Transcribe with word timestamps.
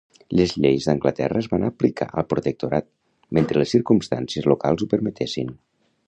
Les 0.37 0.53
lleis 0.61 0.85
d'Anglaterra 0.87 1.41
es 1.43 1.49
van 1.51 1.65
aplicar 1.67 2.07
al 2.21 2.25
protectorat, 2.33 2.87
mentre 3.39 3.61
les 3.63 3.73
circumstàncies 3.77 4.47
locals 4.53 4.87
ho 4.87 4.89
permetessin. 4.95 5.53